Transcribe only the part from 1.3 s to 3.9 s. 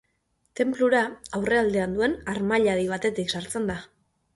aurrealdean duen harmailadi batetik sartzen da.